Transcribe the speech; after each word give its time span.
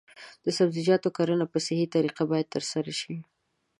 د 0.45 0.47
سبزیجاتو 0.57 1.09
کرنه 1.17 1.45
په 1.53 1.57
صحي 1.65 1.85
طریقه 1.95 2.23
باید 2.31 2.51
ترسره 2.55 2.93
شي. 2.99 3.15